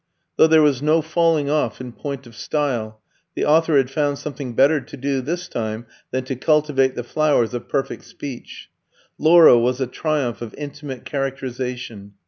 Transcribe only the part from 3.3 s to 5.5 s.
the author had found something better to do this